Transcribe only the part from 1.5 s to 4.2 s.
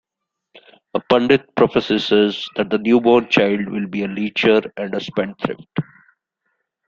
prophesies that the newborn child will be a